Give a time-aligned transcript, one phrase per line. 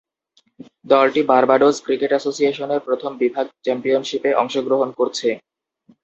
[0.85, 5.29] দলটি Barbados cricket association প্রথম বিভাগ চ্যাম্পিয়নশীপে অংশগ্রহণ করছে।